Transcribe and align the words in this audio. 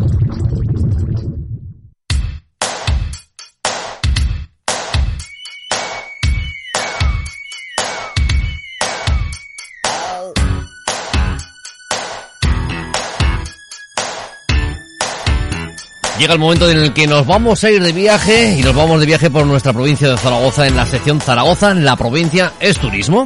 Llega 16.19 16.33
el 16.33 16.39
momento 16.39 16.69
en 16.69 16.77
el 16.77 16.93
que 16.93 17.07
nos 17.07 17.25
vamos 17.25 17.63
a 17.63 17.71
ir 17.71 17.81
de 17.81 17.93
viaje 17.93 18.57
y 18.59 18.63
nos 18.63 18.75
vamos 18.75 18.99
de 18.99 19.05
viaje 19.05 19.29
por 19.29 19.45
nuestra 19.45 19.71
provincia 19.71 20.09
de 20.09 20.17
Zaragoza 20.17 20.67
en 20.67 20.75
la 20.75 20.85
sección 20.85 21.21
Zaragoza, 21.21 21.73
la 21.73 21.95
provincia 21.95 22.51
es 22.59 22.77
turismo. 22.77 23.23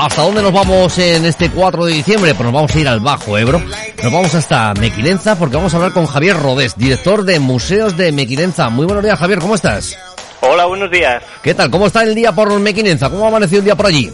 ¿Hasta 0.00 0.22
dónde 0.22 0.40
nos 0.40 0.54
vamos 0.54 0.96
en 0.96 1.26
este 1.26 1.50
4 1.50 1.84
de 1.84 1.92
diciembre? 1.92 2.34
Pues 2.34 2.44
nos 2.44 2.54
vamos 2.54 2.74
a 2.74 2.80
ir 2.80 2.88
al 2.88 3.00
Bajo 3.00 3.36
Ebro. 3.36 3.60
Nos 4.02 4.10
vamos 4.10 4.34
hasta 4.34 4.72
Mequilenza 4.72 5.38
porque 5.38 5.56
vamos 5.56 5.74
a 5.74 5.76
hablar 5.76 5.92
con 5.92 6.06
Javier 6.06 6.38
Rodés, 6.38 6.74
director 6.78 7.22
de 7.22 7.38
Museos 7.38 7.98
de 7.98 8.10
Mequilenza. 8.10 8.70
Muy 8.70 8.86
buenos 8.86 9.04
días, 9.04 9.18
Javier, 9.18 9.40
¿cómo 9.40 9.56
estás? 9.56 9.98
Hola, 10.40 10.64
buenos 10.64 10.90
días. 10.90 11.22
¿Qué 11.42 11.52
tal? 11.52 11.70
¿Cómo 11.70 11.86
está 11.86 12.02
el 12.02 12.14
día 12.14 12.32
por 12.32 12.58
Mequinenza? 12.58 13.10
¿Cómo 13.10 13.26
ha 13.26 13.28
amanecido 13.28 13.58
el 13.58 13.66
día 13.66 13.76
por 13.76 13.88
allí? 13.88 14.10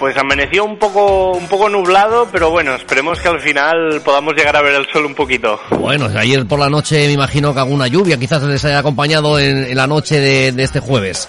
Pues 0.00 0.16
amaneció 0.16 0.64
un 0.64 0.76
poco, 0.76 1.30
un 1.30 1.46
poco 1.46 1.68
nublado, 1.68 2.26
pero 2.32 2.50
bueno, 2.50 2.74
esperemos 2.74 3.20
que 3.20 3.28
al 3.28 3.40
final 3.40 4.00
podamos 4.04 4.34
llegar 4.34 4.56
a 4.56 4.62
ver 4.62 4.74
el 4.74 4.88
sol 4.92 5.06
un 5.06 5.14
poquito. 5.14 5.60
Bueno, 5.70 6.08
ayer 6.16 6.44
por 6.46 6.58
la 6.58 6.68
noche 6.68 7.06
me 7.06 7.12
imagino 7.12 7.54
que 7.54 7.60
alguna 7.60 7.86
lluvia 7.86 8.16
quizás 8.16 8.42
les 8.42 8.64
haya 8.64 8.80
acompañado 8.80 9.38
en, 9.38 9.76
la 9.76 9.86
noche 9.86 10.18
de, 10.18 10.64
este 10.64 10.80
jueves. 10.80 11.28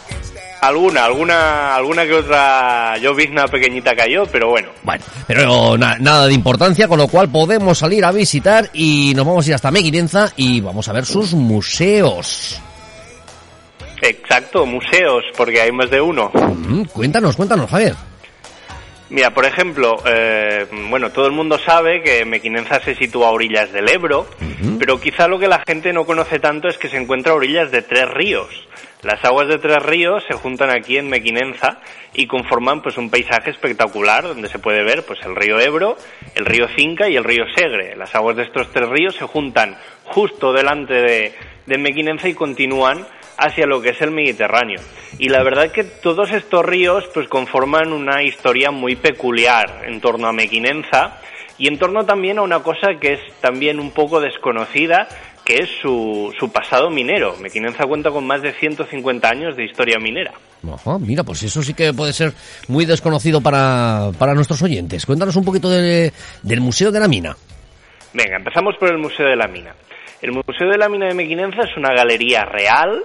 Alguna, 0.63 1.03
alguna, 1.03 1.75
alguna 1.75 2.05
que 2.05 2.13
otra 2.13 2.97
llovizna 2.97 3.49
pequeñita 3.49 3.93
cayó, 3.97 4.25
pero 4.25 4.47
bueno. 4.47 4.69
Bueno, 4.81 5.03
pero 5.27 5.77
nada 5.77 6.25
de 6.25 6.33
importancia, 6.33 6.87
con 6.87 6.99
lo 6.99 7.09
cual 7.09 7.29
podemos 7.29 7.77
salir 7.77 8.05
a 8.05 8.13
visitar 8.13 8.69
y 8.71 9.11
nos 9.13 9.25
vamos 9.25 9.45
a 9.45 9.49
ir 9.49 9.55
hasta 9.55 9.71
Mequinenza 9.71 10.31
y 10.37 10.61
vamos 10.61 10.87
a 10.87 10.93
ver 10.93 11.05
sus 11.05 11.33
museos. 11.33 12.61
Exacto, 14.01 14.65
museos, 14.65 15.25
porque 15.35 15.59
hay 15.59 15.71
más 15.73 15.89
de 15.89 15.99
uno. 15.99 16.31
Mm, 16.33 16.83
cuéntanos, 16.85 17.35
cuéntanos, 17.35 17.69
Javier. 17.69 17.95
Mira, 19.13 19.29
por 19.29 19.45
ejemplo, 19.45 19.97
eh, 20.07 20.65
bueno, 20.89 21.11
todo 21.11 21.27
el 21.27 21.33
mundo 21.33 21.59
sabe 21.59 22.01
que 22.01 22.25
Mequinenza 22.25 22.79
se 22.79 22.95
sitúa 22.95 23.27
a 23.27 23.31
orillas 23.31 23.71
del 23.71 23.87
Ebro, 23.87 24.25
pero 24.79 24.99
quizá 24.99 25.27
lo 25.27 25.37
que 25.37 25.47
la 25.47 25.61
gente 25.67 25.93
no 25.93 26.03
conoce 26.03 26.39
tanto 26.39 26.67
es 26.67 26.79
que 26.79 26.89
se 26.89 26.97
encuentra 26.97 27.31
a 27.31 27.35
orillas 27.35 27.69
de 27.69 27.83
tres 27.83 28.09
ríos. 28.09 28.49
Las 29.03 29.23
aguas 29.23 29.47
de 29.49 29.59
tres 29.59 29.83
ríos 29.83 30.23
se 30.27 30.33
juntan 30.33 30.71
aquí 30.71 30.97
en 30.97 31.09
Mequinenza 31.09 31.79
y 32.15 32.25
conforman 32.25 32.81
pues 32.81 32.97
un 32.97 33.11
paisaje 33.11 33.51
espectacular 33.51 34.23
donde 34.23 34.49
se 34.49 34.57
puede 34.57 34.83
ver 34.83 35.05
pues 35.05 35.19
el 35.23 35.35
río 35.35 35.59
Ebro, 35.59 35.95
el 36.33 36.45
río 36.45 36.67
Cinca 36.75 37.07
y 37.07 37.15
el 37.15 37.23
río 37.23 37.43
Segre. 37.55 37.95
Las 37.95 38.15
aguas 38.15 38.35
de 38.35 38.43
estos 38.43 38.71
tres 38.71 38.89
ríos 38.89 39.13
se 39.13 39.27
juntan 39.27 39.77
justo 40.05 40.51
delante 40.53 40.95
de, 40.95 41.35
de 41.67 41.77
Mequinenza 41.77 42.27
y 42.27 42.33
continúan 42.33 43.05
hacia 43.37 43.65
lo 43.65 43.81
que 43.81 43.89
es 43.89 44.01
el 44.01 44.11
Mediterráneo. 44.11 44.79
Y 45.19 45.29
la 45.29 45.43
verdad 45.43 45.71
que 45.71 45.83
todos 45.83 46.31
estos 46.31 46.65
ríos 46.65 47.05
pues 47.13 47.27
conforman 47.27 47.93
una 47.93 48.23
historia 48.23 48.71
muy 48.71 48.95
peculiar 48.95 49.83
en 49.85 50.01
torno 50.01 50.27
a 50.27 50.33
Mequinenza 50.33 51.19
y 51.57 51.67
en 51.67 51.77
torno 51.77 52.05
también 52.05 52.39
a 52.39 52.41
una 52.41 52.59
cosa 52.59 52.95
que 52.99 53.13
es 53.13 53.19
también 53.39 53.79
un 53.79 53.91
poco 53.91 54.19
desconocida, 54.19 55.07
que 55.45 55.59
es 55.59 55.69
su, 55.81 56.33
su 56.39 56.51
pasado 56.51 56.89
minero. 56.89 57.35
Mequinenza 57.39 57.85
cuenta 57.85 58.09
con 58.09 58.25
más 58.25 58.41
de 58.41 58.53
150 58.53 59.29
años 59.29 59.55
de 59.55 59.65
historia 59.65 59.99
minera. 59.99 60.33
mira, 60.99 61.23
pues 61.23 61.43
eso 61.43 61.61
sí 61.61 61.73
que 61.73 61.93
puede 61.93 62.13
ser 62.13 62.33
muy 62.67 62.85
desconocido 62.85 63.41
para, 63.41 64.11
para 64.17 64.33
nuestros 64.33 64.61
oyentes. 64.61 65.05
Cuéntanos 65.05 65.35
un 65.35 65.45
poquito 65.45 65.69
del 65.69 66.61
Museo 66.61 66.91
de 66.91 66.99
la 66.99 67.07
Mina. 67.07 67.35
Venga, 68.13 68.37
empezamos 68.37 68.75
por 68.77 68.89
el 68.89 68.97
Museo 68.97 69.27
de 69.27 69.35
la 69.35 69.47
Mina. 69.47 69.73
El 70.23 70.31
Museo 70.31 70.69
de 70.69 70.77
la 70.77 70.87
Mina 70.87 71.07
de 71.07 71.15
Mequinenza 71.15 71.63
es 71.63 71.75
una 71.75 71.93
galería 71.93 72.45
real 72.45 73.03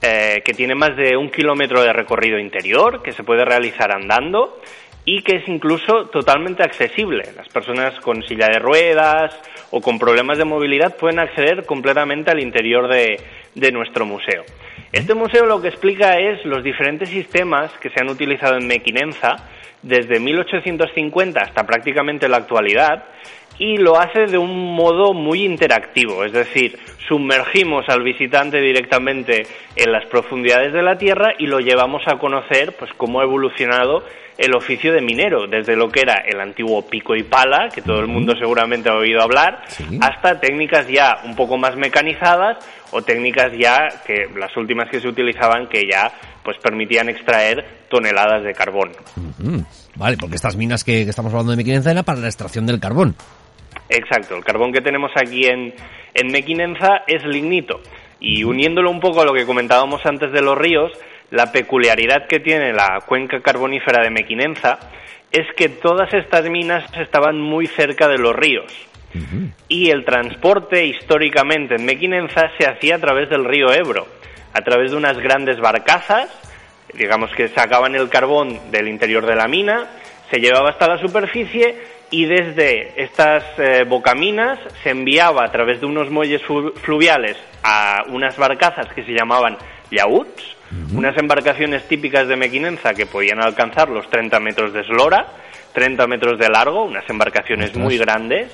eh, 0.00 0.40
que 0.42 0.54
tiene 0.54 0.74
más 0.74 0.96
de 0.96 1.14
un 1.14 1.30
kilómetro 1.30 1.82
de 1.82 1.92
recorrido 1.92 2.38
interior, 2.38 3.02
que 3.02 3.12
se 3.12 3.24
puede 3.24 3.44
realizar 3.44 3.92
andando 3.92 4.58
y 5.04 5.20
que 5.20 5.36
es 5.36 5.48
incluso 5.48 6.06
totalmente 6.06 6.62
accesible. 6.62 7.24
Las 7.36 7.46
personas 7.50 8.00
con 8.00 8.22
silla 8.22 8.48
de 8.48 8.58
ruedas 8.58 9.38
o 9.70 9.82
con 9.82 9.98
problemas 9.98 10.38
de 10.38 10.46
movilidad 10.46 10.96
pueden 10.96 11.18
acceder 11.18 11.66
completamente 11.66 12.30
al 12.30 12.40
interior 12.40 12.90
de, 12.90 13.20
de 13.54 13.70
nuestro 13.70 14.06
museo. 14.06 14.42
Este 14.92 15.12
museo 15.12 15.44
lo 15.44 15.60
que 15.60 15.68
explica 15.68 16.18
es 16.18 16.42
los 16.46 16.64
diferentes 16.64 17.10
sistemas 17.10 17.70
que 17.82 17.90
se 17.90 18.00
han 18.00 18.08
utilizado 18.08 18.56
en 18.56 18.66
Mequinenza 18.66 19.36
desde 19.82 20.18
1850 20.20 21.38
hasta 21.38 21.66
prácticamente 21.66 22.30
la 22.30 22.38
actualidad 22.38 23.04
y 23.58 23.76
lo 23.78 23.98
hace 23.98 24.26
de 24.26 24.38
un 24.38 24.74
modo 24.74 25.14
muy 25.14 25.44
interactivo, 25.44 26.24
es 26.24 26.32
decir, 26.32 26.78
sumergimos 27.08 27.84
al 27.88 28.02
visitante 28.02 28.60
directamente 28.60 29.42
en 29.76 29.92
las 29.92 30.06
profundidades 30.06 30.72
de 30.72 30.82
la 30.82 30.98
Tierra 30.98 31.32
y 31.38 31.46
lo 31.46 31.60
llevamos 31.60 32.02
a 32.06 32.18
conocer 32.18 32.74
pues 32.78 32.90
cómo 32.96 33.20
ha 33.20 33.24
evolucionado 33.24 34.04
el 34.38 34.54
oficio 34.54 34.92
de 34.92 35.00
minero, 35.00 35.46
desde 35.46 35.76
lo 35.76 35.88
que 35.88 36.00
era 36.02 36.22
el 36.26 36.38
antiguo 36.40 36.86
pico 36.86 37.16
y 37.16 37.22
pala, 37.22 37.70
que 37.74 37.80
todo 37.80 38.00
el 38.00 38.06
mundo 38.06 38.34
seguramente 38.38 38.90
ha 38.90 38.94
oído 38.94 39.22
hablar, 39.22 39.62
hasta 40.00 40.38
técnicas 40.38 40.86
ya 40.88 41.20
un 41.24 41.34
poco 41.34 41.56
más 41.56 41.74
mecanizadas 41.76 42.58
o 42.92 43.00
técnicas 43.00 43.52
ya 43.58 43.88
que 44.06 44.26
las 44.38 44.54
últimas 44.56 44.90
que 44.90 45.00
se 45.00 45.08
utilizaban 45.08 45.68
que 45.68 45.84
ya 45.90 46.12
pues 46.44 46.58
permitían 46.62 47.08
extraer 47.08 47.86
toneladas 47.88 48.44
de 48.44 48.52
carbón. 48.52 48.92
Vale, 49.96 50.16
porque 50.18 50.36
estas 50.36 50.56
minas 50.56 50.84
que, 50.84 51.02
estamos 51.02 51.32
hablando 51.32 51.52
de 51.52 51.56
Mequinenza 51.56 51.90
era 51.90 52.02
para 52.02 52.20
la 52.20 52.26
extracción 52.26 52.66
del 52.66 52.78
carbón. 52.78 53.16
Exacto, 53.88 54.36
el 54.36 54.44
carbón 54.44 54.72
que 54.72 54.80
tenemos 54.80 55.12
aquí 55.16 55.46
en, 55.46 55.74
en 56.14 56.26
Mequinenza 56.32 57.02
es 57.06 57.24
lignito. 57.24 57.80
Y 58.18 58.44
uniéndolo 58.44 58.90
un 58.90 59.00
poco 59.00 59.20
a 59.20 59.24
lo 59.24 59.32
que 59.32 59.46
comentábamos 59.46 60.04
antes 60.06 60.32
de 60.32 60.42
los 60.42 60.56
ríos, 60.56 60.92
la 61.30 61.52
peculiaridad 61.52 62.26
que 62.28 62.40
tiene 62.40 62.72
la 62.72 63.00
cuenca 63.06 63.40
carbonífera 63.40 64.02
de 64.02 64.10
Mequinenza 64.10 64.78
es 65.30 65.46
que 65.56 65.68
todas 65.68 66.12
estas 66.14 66.48
minas 66.48 66.84
estaban 66.98 67.40
muy 67.40 67.66
cerca 67.66 68.08
de 68.08 68.18
los 68.18 68.34
ríos. 68.34 68.72
Y 69.68 69.88
el 69.88 70.04
transporte 70.04 70.84
históricamente 70.84 71.76
en 71.76 71.86
Mequinenza 71.86 72.50
se 72.58 72.68
hacía 72.68 72.96
a 72.96 72.98
través 72.98 73.30
del 73.30 73.46
río 73.46 73.72
Ebro, 73.72 74.06
a 74.52 74.60
través 74.60 74.90
de 74.90 74.96
unas 74.98 75.16
grandes 75.18 75.58
barcazas, 75.58 76.28
digamos 76.92 77.30
que 77.34 77.48
sacaban 77.48 77.94
el 77.94 78.10
carbón 78.10 78.70
del 78.70 78.88
interior 78.88 79.24
de 79.24 79.36
la 79.36 79.48
mina, 79.48 79.86
se 80.30 80.38
llevaba 80.38 80.70
hasta 80.70 80.88
la 80.88 80.98
superficie 80.98 81.76
y 82.10 82.24
desde 82.26 83.02
estas 83.02 83.44
eh, 83.58 83.84
bocaminas 83.88 84.58
se 84.82 84.90
enviaba 84.90 85.44
a 85.44 85.50
través 85.50 85.80
de 85.80 85.86
unos 85.86 86.10
muelles 86.10 86.42
fluviales 86.42 87.36
a 87.62 88.04
unas 88.08 88.36
barcazas 88.36 88.86
que 88.94 89.04
se 89.04 89.12
llamaban 89.12 89.56
yauts, 89.90 90.56
unas 90.92 91.16
embarcaciones 91.16 91.86
típicas 91.86 92.26
de 92.26 92.36
Mequinenza 92.36 92.92
que 92.92 93.06
podían 93.06 93.40
alcanzar 93.40 93.88
los 93.88 94.08
30 94.10 94.40
metros 94.40 94.72
de 94.72 94.80
eslora, 94.80 95.26
30 95.72 96.06
metros 96.06 96.38
de 96.38 96.48
largo, 96.48 96.84
unas 96.84 97.08
embarcaciones 97.08 97.74
muy 97.76 97.98
grandes. 97.98 98.50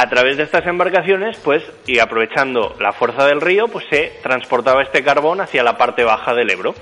A 0.00 0.08
través 0.08 0.38
de 0.38 0.44
estas 0.44 0.66
embarcaciones, 0.66 1.36
pues, 1.44 1.62
y 1.86 1.98
aprovechando 1.98 2.74
la 2.80 2.90
fuerza 2.90 3.26
del 3.26 3.38
río, 3.38 3.68
pues 3.68 3.84
se 3.90 4.14
transportaba 4.22 4.82
este 4.82 5.04
carbón 5.04 5.42
hacia 5.42 5.62
la 5.62 5.76
parte 5.76 6.04
baja 6.04 6.32
del 6.32 6.48
Ebro. 6.48 6.74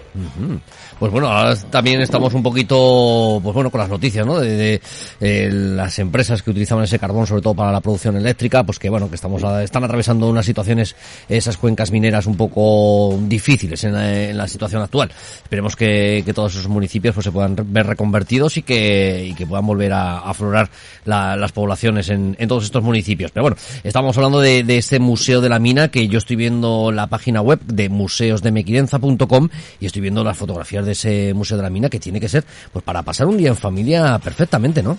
Pues 0.99 1.13
bueno, 1.13 1.29
ahora 1.29 1.55
también 1.71 2.01
estamos 2.01 2.35
un 2.35 2.43
poquito, 2.43 3.39
pues 3.41 3.55
bueno, 3.55 3.71
con 3.71 3.81
las 3.81 3.89
noticias, 3.89 4.27
¿no? 4.27 4.41
De, 4.41 4.81
eh, 5.21 5.49
las 5.53 5.97
empresas 6.01 6.43
que 6.43 6.51
utilizaban 6.51 6.83
ese 6.83 6.99
carbón, 6.99 7.25
sobre 7.25 7.41
todo 7.41 7.55
para 7.55 7.71
la 7.71 7.81
producción 7.81 8.17
eléctrica, 8.17 8.65
pues 8.65 8.81
que 8.81 8.91
bueno, 8.91 9.09
que 9.09 9.15
estamos, 9.15 9.41
están 9.63 9.85
atravesando 9.85 10.29
unas 10.29 10.45
situaciones, 10.45 10.97
esas 11.29 11.57
cuencas 11.57 11.93
mineras 11.93 12.27
un 12.27 12.37
poco 12.37 13.17
difíciles 13.23 13.85
en 13.85 14.37
la, 14.37 14.49
situación 14.49 14.83
actual. 14.83 15.13
Esperemos 15.43 15.77
que, 15.77 16.25
todos 16.35 16.55
esos 16.55 16.69
municipios 16.69 17.15
pues 17.15 17.25
se 17.25 17.33
puedan 17.33 17.55
ver 17.57 17.87
reconvertidos 17.87 18.57
y 18.57 18.63
que, 18.63 19.25
y 19.31 19.35
que 19.35 19.47
puedan 19.47 19.67
volver 19.67 19.93
a 19.93 20.19
aflorar 20.19 20.69
las 21.05 21.53
poblaciones 21.53 22.09
en, 22.09 22.35
en, 22.39 22.49
todos 22.49 22.65
estos 22.65 22.83
municipios. 22.83 23.08
Pero 23.17 23.43
bueno, 23.43 23.57
estamos 23.85 24.17
hablando 24.17 24.41
de, 24.41 24.63
de 24.63 24.79
este 24.79 24.99
museo 24.99 25.41
de 25.41 25.49
la 25.49 25.59
mina 25.59 25.89
que 25.89 26.09
yo 26.09 26.19
estoy 26.19 26.37
viendo 26.37 26.93
la 26.93 27.07
página 27.07 27.41
web 27.41 27.61
de 27.61 27.89
museosdemequidenza.com 27.89 29.49
y 29.81 29.87
estoy 29.87 30.03
viendo 30.03 30.25
las 30.25 30.37
fotografías 30.37 30.85
de 30.85 30.93
ese 30.93 31.35
Museo 31.35 31.57
de 31.57 31.63
la 31.63 31.71
Mina 31.71 31.89
que 31.89 31.99
tiene 31.99 32.21
que 32.21 32.29
ser 32.29 32.45
pues 32.73 32.85
para 32.85 33.03
pasar 33.03 33.27
un 33.27 33.37
día 33.37 33.49
en 33.49 33.57
familia 33.57 34.19
perfectamente, 34.19 34.83
¿no? 34.83 34.99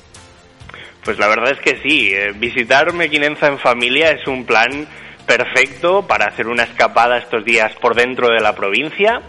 Pues 1.03 1.17
la 1.17 1.27
verdad 1.27 1.51
es 1.51 1.59
que 1.59 1.81
sí, 1.81 2.11
eh, 2.13 2.33
visitar 2.35 2.93
Mequinenza 2.93 3.47
en 3.47 3.57
familia 3.57 4.11
es 4.11 4.27
un 4.27 4.45
plan 4.45 4.87
perfecto 5.25 6.05
para 6.05 6.25
hacer 6.25 6.47
una 6.47 6.63
escapada 6.63 7.17
estos 7.17 7.45
días 7.45 7.71
por 7.81 7.95
dentro 7.95 8.29
de 8.29 8.41
la 8.41 8.55
provincia, 8.55 9.21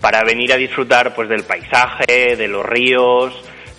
para 0.00 0.22
venir 0.22 0.52
a 0.52 0.56
disfrutar 0.56 1.14
pues 1.14 1.28
del 1.28 1.44
paisaje, 1.44 2.36
de 2.36 2.48
los 2.48 2.64
ríos, 2.64 3.32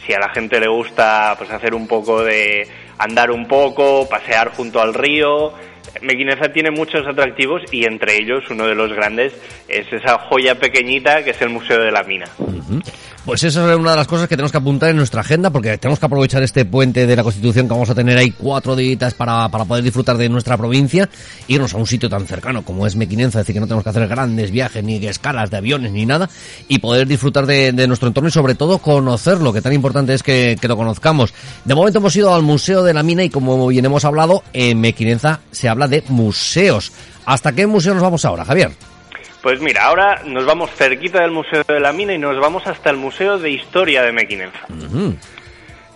si 0.05 0.13
a 0.13 0.19
la 0.19 0.29
gente 0.29 0.59
le 0.59 0.67
gusta 0.67 1.35
pues 1.37 1.51
hacer 1.51 1.75
un 1.75 1.87
poco 1.87 2.23
de 2.23 2.67
andar 2.97 3.31
un 3.31 3.47
poco, 3.47 4.07
pasear 4.09 4.51
junto 4.51 4.81
al 4.81 4.93
río, 4.93 5.53
Mequinenza 6.01 6.51
tiene 6.51 6.71
muchos 6.71 7.07
atractivos 7.07 7.61
y 7.71 7.85
entre 7.85 8.17
ellos 8.17 8.43
uno 8.49 8.67
de 8.67 8.75
los 8.75 8.91
grandes 8.93 9.33
es 9.67 9.91
esa 9.91 10.17
joya 10.17 10.55
pequeñita 10.55 11.23
que 11.23 11.31
es 11.31 11.41
el 11.41 11.49
Museo 11.49 11.81
de 11.81 11.91
la 11.91 12.03
Mina. 12.03 12.25
Pues 13.25 13.43
esa 13.43 13.71
es 13.71 13.79
una 13.79 13.89
de 13.89 13.97
las 13.97 14.05
cosas 14.05 14.27
que 14.27 14.35
tenemos 14.35 14.51
que 14.51 14.59
apuntar 14.59 14.91
en 14.91 14.97
nuestra 14.97 15.21
agenda 15.21 15.49
porque 15.49 15.79
tenemos 15.79 15.97
que 15.97 16.05
aprovechar 16.05 16.43
este 16.43 16.63
puente 16.63 17.07
de 17.07 17.15
la 17.15 17.23
Constitución 17.23 17.67
que 17.67 17.73
vamos 17.73 17.89
a 17.89 17.95
tener 17.95 18.19
ahí 18.19 18.29
cuatro 18.29 18.75
días 18.75 19.15
para, 19.15 19.49
para 19.49 19.65
poder 19.65 19.83
disfrutar 19.83 20.15
de 20.15 20.29
nuestra 20.29 20.55
provincia, 20.57 21.09
irnos 21.47 21.73
a 21.73 21.77
un 21.77 21.87
sitio 21.87 22.07
tan 22.07 22.27
cercano 22.27 22.63
como 22.63 22.85
es 22.85 22.95
Mequinenza, 22.95 23.39
es 23.39 23.47
decir, 23.47 23.55
que 23.55 23.61
no 23.61 23.65
tenemos 23.65 23.83
que 23.83 23.89
hacer 23.89 24.07
grandes 24.07 24.51
viajes 24.51 24.83
ni 24.83 25.03
escalas 25.07 25.49
de 25.49 25.57
aviones 25.57 25.91
ni 25.91 26.05
nada 26.05 26.29
y 26.67 26.77
poder 26.77 27.07
disfrutar 27.07 27.47
de, 27.47 27.73
nuestro 27.87 28.09
entorno 28.09 28.29
y 28.29 28.31
sobre 28.31 28.53
todo 28.53 28.77
conocerlo, 28.77 29.51
que 29.51 29.61
tan 29.63 29.73
importante 29.73 30.13
es 30.13 30.21
que, 30.21 30.55
que, 30.61 30.67
lo 30.67 30.77
conozcamos. 30.77 31.33
De 31.63 31.73
momento 31.73 31.97
hemos 31.97 32.15
ido 32.15 32.31
al 32.31 32.43
Museo 32.43 32.83
de 32.83 32.93
la 32.93 33.01
Mina 33.01 33.23
y 33.23 33.31
como 33.31 33.65
bien 33.65 33.85
hemos 33.85 34.05
hablado, 34.05 34.43
en 34.53 34.79
Mequinenza 34.79 35.39
se 35.49 35.67
habla 35.67 35.87
de 35.87 36.03
museos. 36.09 36.91
¿Hasta 37.25 37.53
qué 37.53 37.65
museo 37.65 37.95
nos 37.95 38.03
vamos 38.03 38.23
ahora, 38.23 38.45
Javier? 38.45 38.94
Pues 39.45 39.61
mira, 39.61 39.83
ahora 39.83 40.23
nos 40.25 40.43
vamos 40.43 40.71
cerquita 40.71 41.21
del 41.21 41.29
Museo 41.29 41.61
de 41.67 41.79
la 41.79 41.93
Mina 41.93 42.15
y 42.15 42.17
nos 42.17 42.39
vamos 42.39 42.65
hasta 42.65 42.89
el 42.89 42.97
Museo 42.97 43.37
de 43.37 43.51
Historia 43.51 44.01
de 44.01 44.11
Mequinenza. 44.11 44.65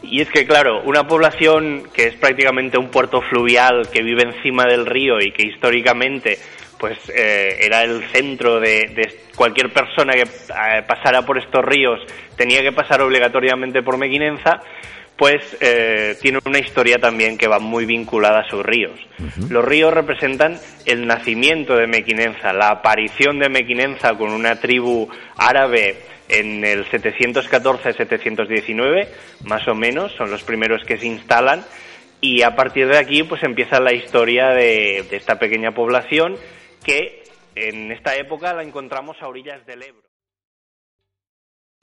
Y 0.04 0.22
es 0.22 0.30
que, 0.30 0.46
claro, 0.46 0.84
una 0.84 1.08
población 1.08 1.86
que 1.92 2.10
es 2.10 2.16
prácticamente 2.18 2.78
un 2.78 2.92
puerto 2.92 3.24
fluvial 3.24 3.90
que 3.92 4.04
vive 4.04 4.22
encima 4.22 4.66
del 4.66 4.86
río 4.86 5.20
y 5.20 5.32
que 5.32 5.48
históricamente 5.48 6.38
pues 6.78 7.00
eh, 7.10 7.58
era 7.62 7.82
el 7.82 8.04
centro 8.12 8.60
de, 8.60 9.18
cualquier 9.36 9.74
persona 9.74 10.14
que 10.14 10.22
eh, 10.22 10.84
pasara 10.88 11.24
por 11.24 11.40
estos 11.40 11.66
ríos 11.66 12.00
tenía 12.36 12.62
que 12.62 12.72
pasar 12.72 13.02
obligatoriamente 13.02 13.82
por 13.82 13.98
Mequinenza, 13.98 14.62
pues 15.20 15.44
eh, 15.60 16.16
tiene 16.22 16.40
una 16.46 16.60
historia 16.60 16.98
también 16.98 17.38
que 17.38 17.50
va 17.50 17.60
muy 17.60 17.86
vinculada 17.86 18.40
a 18.40 18.50
sus 18.50 18.66
ríos. 18.66 18.98
Los 19.50 19.66
ríos 19.66 19.94
representan 19.94 20.58
el 20.86 21.06
nacimiento 21.06 21.76
de 21.76 21.88
Mequinenza, 21.88 22.54
la 22.54 22.70
aparición 22.70 23.38
de 23.38 23.50
Mequinenza 23.50 24.18
con 24.18 24.32
una 24.32 24.62
tribu 24.62 25.10
árabe 25.36 25.98
en 26.30 26.64
el 26.64 26.86
714-719, 26.86 29.10
más 29.44 29.68
o 29.68 29.76
menos, 29.76 30.14
son 30.14 30.32
los 30.32 30.44
primeros 30.44 30.86
que 30.86 30.98
se 30.98 31.08
instalan, 31.08 31.66
y 32.22 32.44
a 32.44 32.56
partir 32.56 32.88
de 32.88 32.98
aquí 32.98 33.24
pues 33.24 33.44
empieza 33.44 33.82
la 33.82 33.92
historia 33.92 34.52
de 34.52 35.00
esta 35.12 35.38
pequeña 35.38 35.74
población 35.74 36.38
que 36.86 37.24
en 37.56 37.92
esta 37.92 38.16
época 38.16 38.54
la 38.54 38.64
encontramos 38.64 39.22
a 39.22 39.28
orillas 39.28 39.66
del 39.66 39.84
Ebro. 39.84 40.09